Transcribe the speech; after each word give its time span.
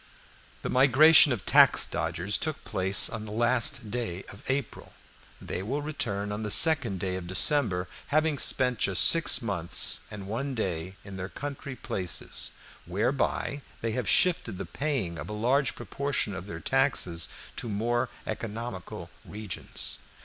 The 0.63 0.69
migration 0.69 1.31
of 1.31 1.45
the 1.45 1.51
"tax 1.51 1.85
dodgers" 1.85 2.35
took 2.35 2.63
place 2.65 3.07
on 3.07 3.25
the 3.25 3.31
last 3.31 3.91
day 3.91 4.23
of 4.29 4.41
April; 4.49 4.93
they 5.39 5.61
will 5.61 5.83
return 5.83 6.31
on 6.31 6.41
the 6.41 6.49
second 6.49 6.99
day 6.99 7.17
of 7.17 7.27
December, 7.27 7.87
having 8.07 8.39
spent 8.39 8.79
just 8.79 9.07
six 9.07 9.43
months 9.43 9.99
and 10.09 10.25
one 10.25 10.55
day 10.55 10.95
in 11.05 11.17
their 11.17 11.29
country 11.29 11.75
places, 11.75 12.49
whereby 12.87 13.61
they 13.81 13.91
have 13.91 14.09
shifted 14.09 14.57
the 14.57 14.65
paying 14.65 15.19
of 15.19 15.29
a 15.29 15.33
large 15.33 15.75
proportion 15.75 16.33
of 16.33 16.47
their 16.47 16.59
taxes 16.59 17.29
to 17.57 17.69
more 17.69 18.09
economical 18.25 19.11
regions. 19.23 19.99